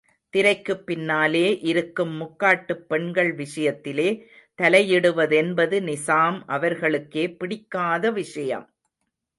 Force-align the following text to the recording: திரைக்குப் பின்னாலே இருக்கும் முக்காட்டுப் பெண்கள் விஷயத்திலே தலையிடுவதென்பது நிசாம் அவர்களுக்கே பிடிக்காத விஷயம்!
திரைக்குப் 0.33 0.85
பின்னாலே 0.85 1.59
இருக்கும் 1.61 2.13
முக்காட்டுப் 2.19 2.87
பெண்கள் 2.87 3.35
விஷயத்திலே 3.35 4.09
தலையிடுவதென்பது 4.59 5.79
நிசாம் 5.81 6.43
அவர்களுக்கே 6.47 7.29
பிடிக்காத 7.33 8.11
விஷயம்! 8.11 8.67